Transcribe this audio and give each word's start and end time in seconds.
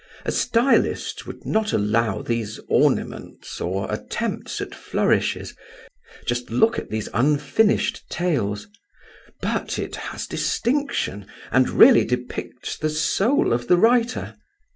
A 0.25 0.31
stylist 0.31 1.27
would 1.27 1.45
not 1.45 1.73
allow 1.73 2.23
these 2.23 2.59
ornaments, 2.67 3.61
or 3.61 3.85
attempts 3.93 4.59
at 4.59 4.73
flourishes—just 4.73 6.49
look 6.49 6.79
at 6.79 6.89
these 6.89 7.07
unfinished 7.13 8.09
tails!—but 8.09 9.77
it 9.77 9.95
has 9.97 10.25
distinction 10.25 11.27
and 11.51 11.69
really 11.69 12.03
depicts 12.03 12.79
the 12.79 12.89
soul 12.89 13.53
of 13.53 13.67
the 13.67 13.77
writer. 13.77 14.35